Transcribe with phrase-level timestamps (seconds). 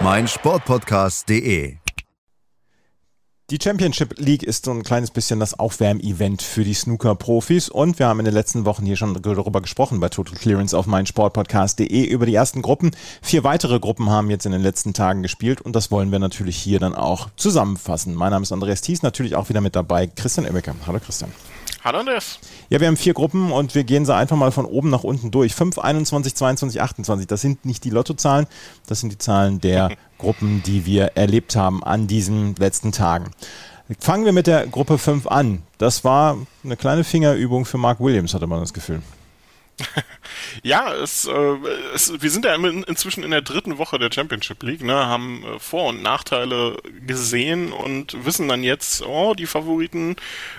[0.00, 1.76] meinsportpodcast.de.
[3.50, 8.08] Die Championship League ist so ein kleines bisschen das Aufwärmevent für die Snooker-Profis und wir
[8.08, 12.26] haben in den letzten Wochen hier schon darüber gesprochen bei Total Clearance auf meinsportpodcast.de über
[12.26, 12.90] die ersten Gruppen.
[13.22, 16.56] Vier weitere Gruppen haben jetzt in den letzten Tagen gespielt und das wollen wir natürlich
[16.56, 18.14] hier dann auch zusammenfassen.
[18.14, 20.74] Mein Name ist Andreas Thies, natürlich auch wieder mit dabei Christian Emmecker.
[20.86, 21.30] Hallo Christian.
[21.84, 22.38] Hallo Andreas.
[22.74, 25.30] Ja, wir haben vier Gruppen und wir gehen sie einfach mal von oben nach unten
[25.30, 25.54] durch.
[25.54, 27.28] 5, 21, 22, 28.
[27.28, 28.48] Das sind nicht die Lottozahlen,
[28.88, 33.30] das sind die Zahlen der Gruppen, die wir erlebt haben an diesen letzten Tagen.
[34.00, 35.62] Fangen wir mit der Gruppe 5 an.
[35.78, 39.02] Das war eine kleine Fingerübung für Mark Williams, hatte man das Gefühl.
[40.62, 41.56] ja, es, äh,
[41.94, 45.58] es, wir sind ja inzwischen in der dritten Woche der Championship League, ne, haben äh,
[45.58, 50.16] Vor- und Nachteile gesehen und wissen dann jetzt, oh, die Favoriten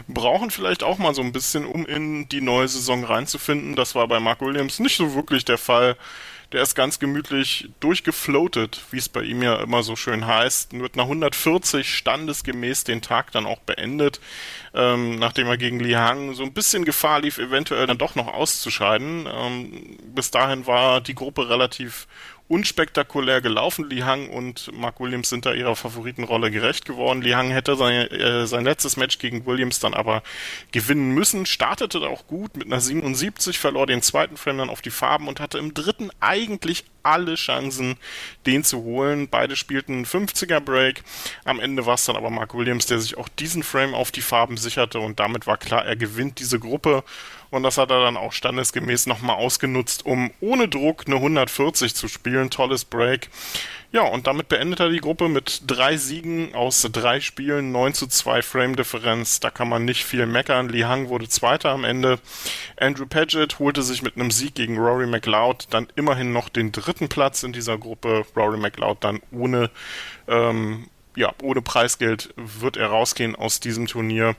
[0.08, 3.76] brauchen vielleicht auch mal so ein bisschen, um in die neue Saison reinzufinden.
[3.76, 5.98] Das war bei Mark Williams nicht so wirklich der Fall.
[6.56, 10.96] Der ist ganz gemütlich durchgefloatet, wie es bei ihm ja immer so schön heißt, wird
[10.96, 14.22] nach 140 standesgemäß den Tag dann auch beendet
[14.76, 18.28] ähm, nachdem er gegen Li Hang so ein bisschen Gefahr lief, eventuell dann doch noch
[18.28, 19.26] auszuscheiden.
[19.34, 22.08] Ähm, bis dahin war die Gruppe relativ
[22.48, 23.90] unspektakulär gelaufen.
[23.90, 27.22] Li Hang und Mark Williams sind da ihrer Favoritenrolle gerecht geworden.
[27.22, 30.22] Li Hang hätte sein, äh, sein letztes Match gegen Williams dann aber
[30.72, 34.92] gewinnen müssen, startete auch gut mit einer 77, verlor den zweiten Frame dann auf die
[34.92, 37.98] Farben und hatte im dritten eigentlich alle Chancen,
[38.46, 39.28] den zu holen.
[39.28, 41.04] Beide spielten 50er Break.
[41.46, 44.22] Am Ende war es dann aber Mark Williams, der sich auch diesen Frame auf die
[44.22, 47.04] Farben sicherte und damit war klar, er gewinnt diese Gruppe
[47.50, 52.08] und das hat er dann auch standesgemäß nochmal ausgenutzt, um ohne Druck eine 140 zu
[52.08, 52.50] spielen.
[52.50, 53.30] Tolles Break.
[53.96, 58.08] Ja, und damit beendet er die Gruppe mit drei Siegen aus drei Spielen, 9 zu
[58.08, 59.40] 2 Frame-Differenz.
[59.40, 60.68] Da kann man nicht viel meckern.
[60.68, 62.20] Li Hang wurde Zweiter am Ende.
[62.78, 67.08] Andrew Paget holte sich mit einem Sieg gegen Rory McLeod dann immerhin noch den dritten
[67.08, 68.26] Platz in dieser Gruppe.
[68.36, 69.70] Rory McLeod dann ohne,
[70.28, 74.36] ähm, ja, ohne Preisgeld wird er rausgehen aus diesem Turnier.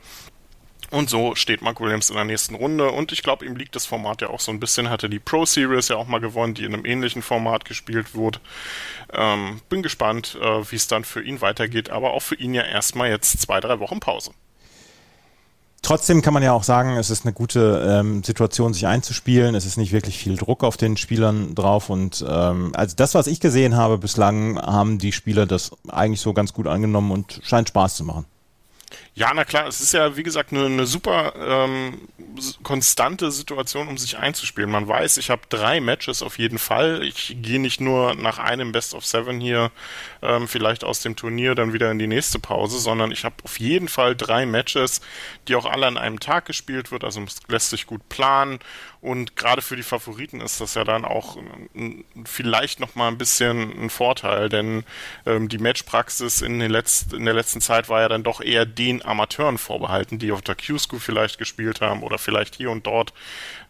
[0.90, 2.90] Und so steht Mark Williams in der nächsten Runde.
[2.90, 4.88] Und ich glaube, ihm liegt das Format ja auch so ein bisschen.
[4.90, 8.40] Hatte die Pro Series ja auch mal gewonnen, die in einem ähnlichen Format gespielt wurde.
[9.12, 11.90] Ähm, bin gespannt, äh, wie es dann für ihn weitergeht.
[11.90, 14.30] Aber auch für ihn ja erstmal jetzt zwei, drei Wochen Pause.
[15.86, 19.54] Trotzdem kann man ja auch sagen, es ist eine gute ähm, Situation, sich einzuspielen.
[19.54, 21.90] Es ist nicht wirklich viel Druck auf den Spielern drauf.
[21.90, 26.32] Und ähm, also das, was ich gesehen habe bislang, haben die Spieler das eigentlich so
[26.32, 28.24] ganz gut angenommen und scheint Spaß zu machen.
[29.18, 32.06] Ja, na klar, es ist ja, wie gesagt, eine, eine super ähm,
[32.62, 34.70] konstante Situation, um sich einzuspielen.
[34.70, 37.02] Man weiß, ich habe drei Matches auf jeden Fall.
[37.02, 39.70] Ich gehe nicht nur nach einem Best of Seven hier
[40.20, 43.58] ähm, vielleicht aus dem Turnier dann wieder in die nächste Pause, sondern ich habe auf
[43.58, 45.00] jeden Fall drei Matches,
[45.48, 47.02] die auch alle an einem Tag gespielt wird.
[47.02, 48.58] Also lässt sich gut planen
[49.06, 51.38] und gerade für die Favoriten ist das ja dann auch
[52.24, 54.84] vielleicht noch mal ein bisschen ein Vorteil, denn
[55.24, 58.66] ähm, die Matchpraxis in, den letzt, in der letzten Zeit war ja dann doch eher
[58.66, 63.12] den Amateuren vorbehalten, die auf der Q-School vielleicht gespielt haben oder vielleicht hier und dort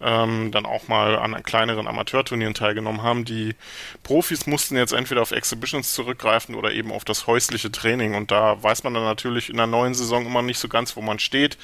[0.01, 3.25] ähm, dann auch mal an kleineren Amateurturnieren teilgenommen haben.
[3.25, 3.55] Die
[4.03, 8.63] Profis mussten jetzt entweder auf Exhibitions zurückgreifen oder eben auf das häusliche Training und da
[8.63, 11.59] weiß man dann natürlich in der neuen Saison immer nicht so ganz, wo man steht.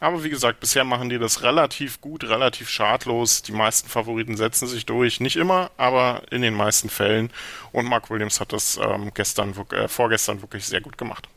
[0.00, 3.42] Aber wie gesagt, bisher machen die das relativ gut, relativ schadlos los.
[3.42, 5.20] Die meisten Favoriten setzen sich durch.
[5.20, 7.30] Nicht immer, aber in den meisten Fällen.
[7.72, 11.28] Und Mark Williams hat das ähm, gestern, äh, vorgestern wirklich sehr gut gemacht.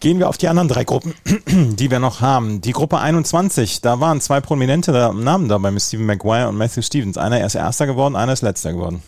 [0.00, 1.14] Gehen wir auf die anderen drei Gruppen,
[1.46, 2.60] die wir noch haben.
[2.60, 7.16] Die Gruppe 21, da waren zwei prominente Namen dabei mit Stephen Maguire und Matthew Stevens.
[7.16, 9.02] Einer ist Erster geworden, einer ist Letzter geworden.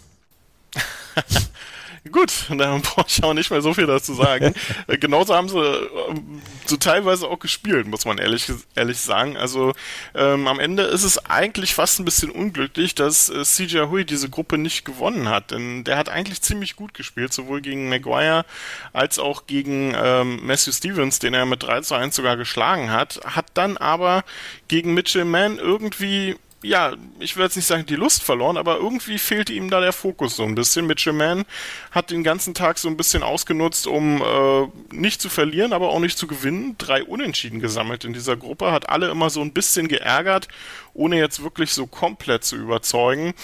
[2.11, 4.55] Gut, da brauche ich auch nicht mehr so viel dazu sagen.
[4.87, 6.15] Äh, genauso haben sie äh,
[6.67, 9.37] so teilweise auch gespielt, muss man ehrlich, ehrlich sagen.
[9.37, 9.73] Also
[10.15, 14.31] ähm, am Ende ist es eigentlich fast ein bisschen unglücklich, dass äh, CJ Hui diese
[14.31, 18.45] Gruppe nicht gewonnen hat, denn der hat eigentlich ziemlich gut gespielt, sowohl gegen Maguire
[18.93, 23.21] als auch gegen ähm, Matthew Stevens, den er mit 3 zu 1 sogar geschlagen hat,
[23.25, 24.25] hat dann aber
[24.69, 29.19] gegen Mitchell Mann irgendwie ja, ich will jetzt nicht sagen, die Lust verloren, aber irgendwie
[29.19, 30.89] fehlte ihm da der Fokus so ein bisschen.
[30.89, 31.45] Mitchell Mann
[31.93, 36.01] hat den ganzen Tag so ein bisschen ausgenutzt, um äh, nicht zu verlieren, aber auch
[36.01, 36.75] nicht zu gewinnen.
[36.77, 40.49] Drei Unentschieden gesammelt in dieser Gruppe, hat alle immer so ein bisschen geärgert,
[40.95, 43.35] ohne jetzt wirklich so komplett zu überzeugen.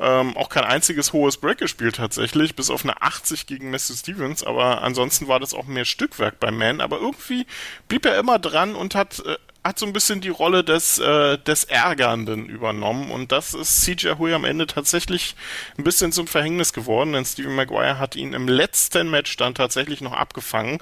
[0.00, 4.42] Ähm, auch kein einziges hohes Break gespielt tatsächlich, bis auf eine 80 gegen Matthew Stevens,
[4.42, 7.46] aber ansonsten war das auch mehr Stückwerk bei Mann, aber irgendwie
[7.86, 11.38] blieb er immer dran und hat äh, hat so ein bisschen die Rolle des, äh,
[11.38, 15.34] des Ärgernden übernommen und das ist CJ Hui am Ende tatsächlich
[15.78, 20.02] ein bisschen zum Verhängnis geworden, denn Steven Maguire hat ihn im letzten Match dann tatsächlich
[20.02, 20.78] noch abgefangen.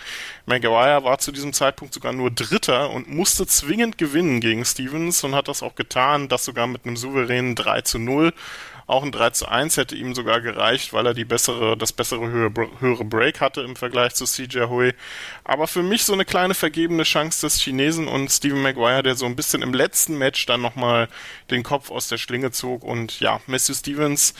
[0.47, 5.37] Maguire war zu diesem Zeitpunkt sogar nur Dritter und musste zwingend gewinnen gegen Stevens und
[5.37, 8.33] hat das auch getan, das sogar mit einem souveränen 3 zu 0
[8.87, 12.29] auch ein 3 zu 1 hätte ihm sogar gereicht, weil er die bessere, das bessere
[12.29, 14.95] höhere, Break hatte im Vergleich zu CJ Hui.
[15.45, 19.27] Aber für mich so eine kleine vergebene Chance des Chinesen und Steven Maguire, der so
[19.27, 21.09] ein bisschen im letzten Match dann nochmal
[21.51, 22.85] den Kopf aus der Schlinge zog.
[22.85, 24.35] Und ja, Matthew Stevens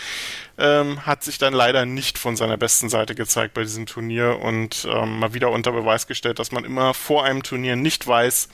[0.63, 4.87] ähm, hat sich dann leider nicht von seiner besten Seite gezeigt bei diesem Turnier und
[4.89, 8.49] ähm, mal wieder unter Beweis gestellt, dass man immer vor einem Turnier nicht weiß,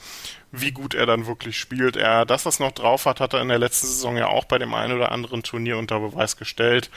[0.51, 1.95] wie gut er dann wirklich spielt.
[1.95, 4.73] Er, das noch drauf hat, hat er in der letzten Saison ja auch bei dem
[4.73, 6.89] einen oder anderen Turnier unter Beweis gestellt.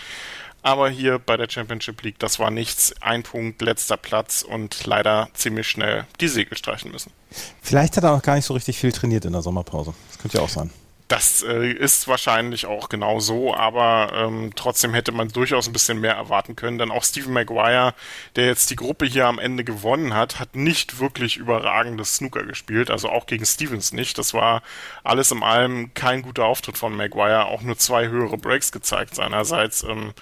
[0.62, 2.94] Aber hier bei der Championship League, das war nichts.
[3.03, 7.12] Ein Punkt, letzter Platz und leider ziemlich schnell die Segel streichen müssen.
[7.61, 9.93] Vielleicht hat er auch gar nicht so richtig viel trainiert in der Sommerpause.
[10.09, 10.70] Das könnte ja auch sein.
[11.12, 16.00] Das äh, ist wahrscheinlich auch genau so, aber ähm, trotzdem hätte man durchaus ein bisschen
[16.00, 17.93] mehr erwarten können, denn auch Stephen Maguire,
[18.35, 22.91] der jetzt die Gruppe hier am Ende gewonnen hat, hat nicht wirklich überragendes Snooker gespielt,
[22.91, 24.17] also auch gegen Stevens nicht.
[24.17, 24.62] Das war
[25.05, 29.82] alles in allem kein guter Auftritt von Maguire, auch nur zwei höhere Breaks gezeigt seinerseits.
[29.82, 30.14] Ähm,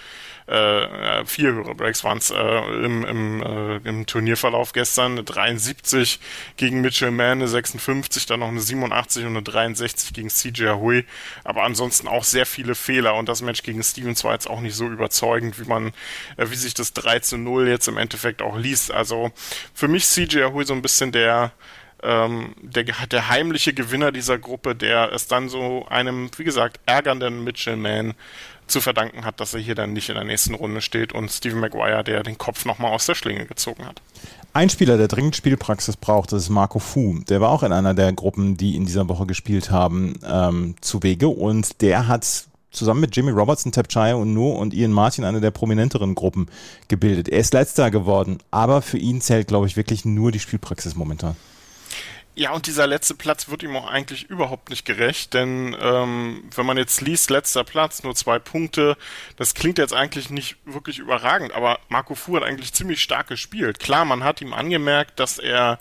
[0.50, 5.12] äh, vier höhere Breaks waren es äh, im, im, äh, im Turnierverlauf gestern.
[5.12, 6.18] Eine 73
[6.56, 11.04] gegen Mitchell Mann, eine 56, dann noch eine 87 und eine 63 gegen CJ Hui.
[11.44, 14.74] Aber ansonsten auch sehr viele Fehler und das Match gegen Stevens war jetzt auch nicht
[14.74, 15.92] so überzeugend, wie man,
[16.36, 18.90] äh, wie sich das 3 zu 0 jetzt im Endeffekt auch liest.
[18.90, 19.30] Also
[19.72, 21.52] für mich CJ Hui so ein bisschen der
[22.02, 27.44] ähm, der, der heimliche Gewinner dieser Gruppe, der es dann so einem, wie gesagt, ärgernden
[27.44, 28.14] Mitchell Mann
[28.70, 31.60] zu verdanken hat, dass er hier dann nicht in der nächsten Runde steht und Steven
[31.60, 34.00] Maguire, der den Kopf nochmal aus der Schlinge gezogen hat.
[34.52, 37.20] Ein Spieler, der dringend Spielpraxis braucht, das ist Marco Fu.
[37.28, 41.02] Der war auch in einer der Gruppen, die in dieser Woche gespielt haben, ähm, zu
[41.02, 45.40] Wege und der hat zusammen mit Jimmy Robertson, Tapchaya und Nu und Ian Martin eine
[45.40, 46.46] der prominenteren Gruppen
[46.88, 47.28] gebildet.
[47.28, 51.36] Er ist letzter geworden, aber für ihn zählt, glaube ich, wirklich nur die Spielpraxis momentan.
[52.36, 56.64] Ja, und dieser letzte Platz wird ihm auch eigentlich überhaupt nicht gerecht, denn ähm, wenn
[56.64, 58.96] man jetzt liest, letzter Platz, nur zwei Punkte,
[59.36, 63.80] das klingt jetzt eigentlich nicht wirklich überragend, aber Marco Fu hat eigentlich ziemlich stark gespielt.
[63.80, 65.80] Klar, man hat ihm angemerkt, dass er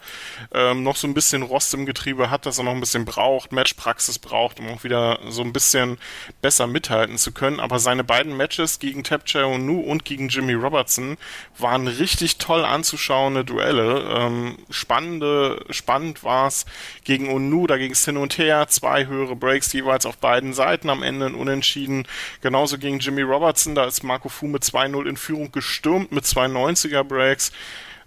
[0.52, 3.52] ähm, noch so ein bisschen Rost im Getriebe hat, dass er noch ein bisschen braucht,
[3.52, 6.00] Matchpraxis braucht, um auch wieder so ein bisschen
[6.42, 11.18] besser mithalten zu können, aber seine beiden Matches gegen Tapcha Nu und gegen Jimmy Robertson
[11.60, 14.02] waren richtig toll anzuschauende Duelle.
[14.18, 16.66] Ähm, spannende, spannend war Stars
[17.04, 20.90] gegen Onu, da ging es hin und her, zwei höhere Breaks jeweils auf beiden Seiten,
[20.90, 22.08] am Ende ein Unentschieden.
[22.42, 26.46] Genauso gegen Jimmy Robertson, da ist Marco Fu mit 2-0 in Führung gestürmt mit zwei
[26.46, 27.52] 90er Breaks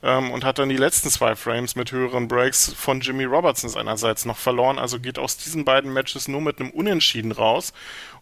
[0.02, 4.25] ähm, und hat dann die letzten zwei Frames mit höheren Breaks von Jimmy Robertson seinerseits
[4.25, 4.78] noch verloren.
[4.78, 7.73] Also geht aus diesen beiden Matches nur mit einem Unentschieden raus.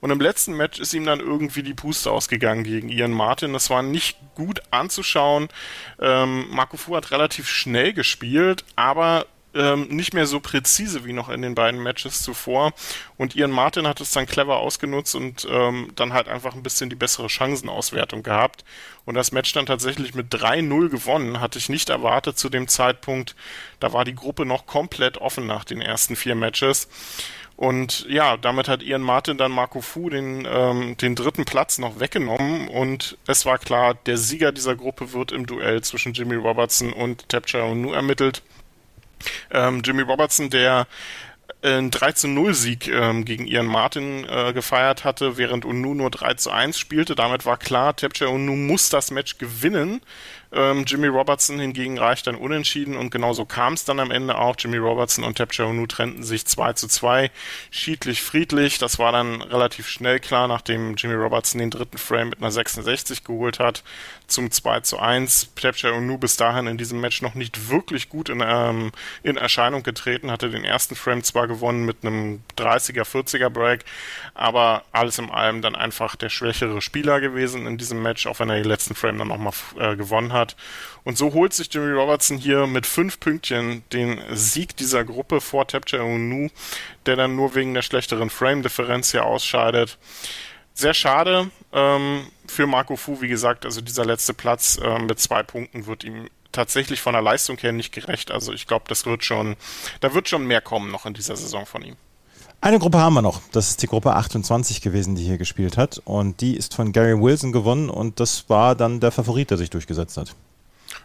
[0.01, 3.53] Und im letzten Match ist ihm dann irgendwie die Puste ausgegangen gegen Ian Martin.
[3.53, 5.49] Das war nicht gut anzuschauen.
[6.01, 11.29] Ähm, Marco Fu hat relativ schnell gespielt, aber ähm, nicht mehr so präzise wie noch
[11.29, 12.73] in den beiden Matches zuvor.
[13.17, 16.91] Und Ian Martin hat es dann clever ausgenutzt und ähm, dann halt einfach ein bisschen
[16.91, 18.65] die bessere Chancenauswertung gehabt.
[19.05, 23.35] Und das Match dann tatsächlich mit 3-0 gewonnen, hatte ich nicht erwartet zu dem Zeitpunkt.
[23.81, 26.89] Da war die Gruppe noch komplett offen nach den ersten vier Matches.
[27.61, 32.01] Und ja, damit hat Ian Martin dann Marco Fu den, ähm, den dritten Platz noch
[32.01, 36.91] weggenommen und es war klar, der Sieger dieser Gruppe wird im Duell zwischen Jimmy Robertson
[36.91, 38.43] und Tapcha Nu ermittelt.
[39.51, 40.87] Ähm, Jimmy Robertson, der
[41.63, 46.11] einen 3 zu 0 Sieg ähm, gegen Ian Martin äh, gefeiert hatte, während Unu nur
[46.11, 47.15] 3 zu 1 spielte.
[47.15, 50.01] Damit war klar, Tapcha Unu muss das Match gewinnen.
[50.53, 54.57] Ähm, Jimmy Robertson hingegen reicht dann unentschieden und genauso kam es dann am Ende auch.
[54.59, 57.31] Jimmy Robertson und Tapcha Unu trennten sich 2 zu 2,
[57.71, 58.79] schiedlich friedlich.
[58.79, 63.25] Das war dann relativ schnell klar, nachdem Jimmy Robertson den dritten Frame mit einer 66
[63.25, 63.85] geholt hat.
[64.27, 65.55] zum 2 zu 1.
[65.57, 68.93] Tapcha Unu bis dahin in diesem Match noch nicht wirklich gut in, ähm,
[69.23, 73.85] in Erscheinung getreten, hatte den ersten Frame zwar gewonnen mit einem 30er, 40er Break,
[74.35, 78.51] aber alles in allem dann einfach der schwächere Spieler gewesen in diesem Match, auch wenn
[78.51, 80.40] er den letzten Frame dann nochmal äh, gewonnen hat.
[81.05, 85.67] Und so holt sich Jimmy Robertson hier mit fünf Pünktchen den Sieg dieser Gruppe vor
[85.67, 86.49] Tapcha Unu,
[87.07, 89.99] der dann nur wegen der schlechteren Frame-Differenz hier ausscheidet.
[90.75, 95.43] Sehr schade ähm, für Marco Fu, wie gesagt, also dieser letzte Platz äh, mit zwei
[95.43, 98.31] Punkten wird ihm tatsächlich von der Leistung her nicht gerecht.
[98.31, 99.57] Also ich glaube, das wird schon,
[100.01, 101.97] da wird schon mehr kommen noch in dieser Saison von ihm.
[102.63, 103.41] Eine Gruppe haben wir noch.
[103.53, 106.03] Das ist die Gruppe 28 gewesen, die hier gespielt hat.
[106.05, 109.71] Und die ist von Gary Wilson gewonnen und das war dann der Favorit, der sich
[109.71, 110.35] durchgesetzt hat.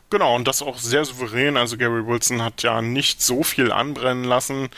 [0.10, 1.56] Genau, und das auch sehr souverän.
[1.56, 4.70] Also Gary Wilson hat ja nicht so viel anbrennen lassen.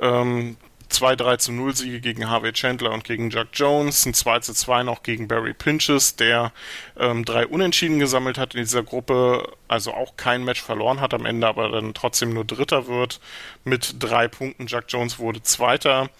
[0.00, 0.56] Ähm,
[0.92, 4.54] zwei 3 zu 0 Siege gegen Harvey Chandler und gegen Jack Jones, ein 2 zu
[4.54, 6.52] 2 noch gegen Barry Pinches, der
[6.98, 11.26] ähm, drei Unentschieden gesammelt hat in dieser Gruppe, also auch kein Match verloren hat am
[11.26, 13.20] Ende, aber dann trotzdem nur Dritter wird
[13.64, 14.66] mit drei Punkten.
[14.66, 16.10] Jack Jones wurde Zweiter.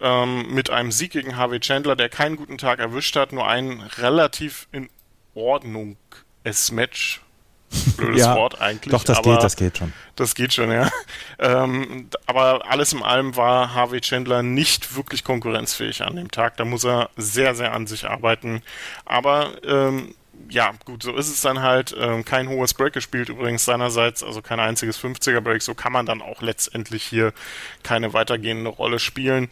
[0.00, 3.80] Ähm, mit einem Sieg gegen Harvey Chandler, der keinen guten Tag erwischt hat, nur ein
[3.96, 4.90] relativ in
[5.34, 5.96] Ordnung
[6.44, 7.20] es Match
[7.96, 8.92] Blödes ja, Wort eigentlich.
[8.92, 9.92] Doch, das geht, das geht schon.
[10.14, 10.90] Das geht schon, ja.
[11.38, 16.56] Ähm, aber alles in allem war Harvey Chandler nicht wirklich konkurrenzfähig an dem Tag.
[16.56, 18.62] Da muss er sehr, sehr an sich arbeiten.
[19.04, 20.14] Aber ähm,
[20.48, 21.94] ja, gut, so ist es dann halt.
[21.98, 25.62] Ähm, kein hohes Break gespielt übrigens seinerseits, also kein einziges 50er Break.
[25.62, 27.32] So kann man dann auch letztendlich hier
[27.82, 29.48] keine weitergehende Rolle spielen.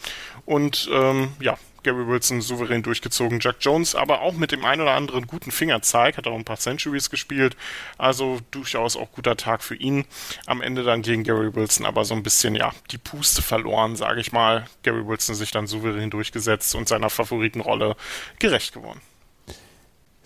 [0.47, 3.38] Und ähm, ja, Gary Wilson souverän durchgezogen.
[3.41, 6.59] Jack Jones aber auch mit dem ein oder anderen guten Fingerzeig, hat auch ein paar
[6.59, 7.57] Centuries gespielt.
[7.99, 10.05] Also durchaus auch guter Tag für ihn.
[10.47, 14.21] Am Ende dann gegen Gary Wilson aber so ein bisschen, ja, die Puste verloren, sage
[14.21, 14.67] ich mal.
[14.83, 17.97] Gary Wilson sich dann souverän durchgesetzt und seiner Favoritenrolle
[18.38, 19.00] gerecht geworden.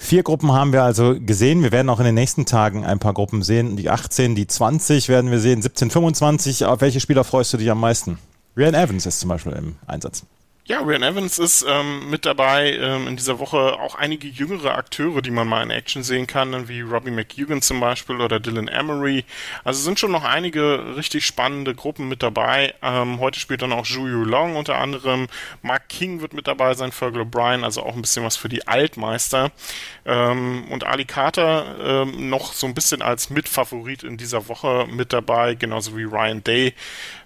[0.01, 1.65] Vier Gruppen haben wir also gesehen.
[1.65, 3.77] Wir werden auch in den nächsten Tagen ein paar Gruppen sehen.
[3.77, 6.65] Die 18, die 20 werden wir sehen, 17, 25.
[6.67, 8.17] Auf welche Spieler freust du dich am meisten?
[8.57, 10.25] Ryan Evans ist zum Beispiel im Einsatz.
[10.69, 15.23] Ja, Ryan Evans ist ähm, mit dabei ähm, in dieser Woche auch einige jüngere Akteure,
[15.23, 19.25] die man mal in Action sehen kann, wie Robbie McEwan zum Beispiel oder Dylan Emery.
[19.65, 22.75] Also sind schon noch einige richtig spannende Gruppen mit dabei.
[22.83, 25.29] Ähm, heute spielt dann auch Yu Long unter anderem.
[25.63, 28.69] Mark King wird mit dabei sein, Fergal O'Brien, also auch ein bisschen was für die
[28.69, 29.53] Altmeister.
[30.05, 35.15] Ähm, und Ali Carter ähm, noch so ein bisschen als Mitfavorit in dieser Woche mit
[35.15, 36.75] dabei, genauso wie Ryan Day.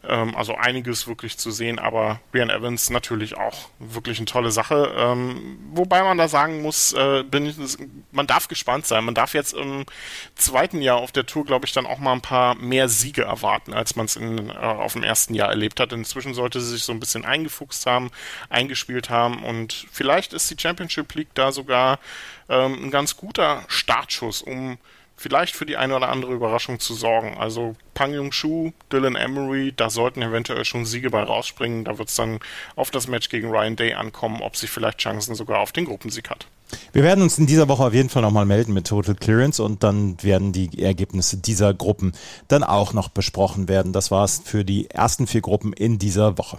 [0.05, 4.93] Ähm, also einiges wirklich zu sehen, aber Ryan Evans natürlich auch wirklich eine tolle Sache.
[4.97, 7.57] Ähm, wobei man da sagen muss, äh, ich,
[8.11, 9.05] man darf gespannt sein.
[9.05, 9.85] Man darf jetzt im
[10.35, 13.73] zweiten Jahr auf der Tour, glaube ich, dann auch mal ein paar mehr Siege erwarten,
[13.73, 15.93] als man es äh, auf dem ersten Jahr erlebt hat.
[15.93, 18.11] Inzwischen sollte sie sich so ein bisschen eingefuchst haben,
[18.49, 21.99] eingespielt haben und vielleicht ist die Championship League da sogar
[22.49, 24.79] ähm, ein ganz guter Startschuss, um
[25.16, 27.37] vielleicht für die eine oder andere Überraschung zu sorgen.
[27.38, 31.85] Also Pang Jung-Shu, Dylan Emery, da sollten eventuell schon Siege bei rausspringen.
[31.85, 32.40] Da wird es dann
[32.76, 36.31] auf das Match gegen Ryan Day ankommen, ob sie vielleicht Chancen sogar auf den Gruppensieg
[36.31, 36.47] hat.
[36.92, 39.83] Wir werden uns in dieser Woche auf jeden Fall nochmal melden mit Total Clearance und
[39.83, 42.12] dann werden die Ergebnisse dieser Gruppen
[42.49, 43.92] dann auch noch besprochen werden.
[43.92, 46.59] Das war es für die ersten vier Gruppen in dieser Woche.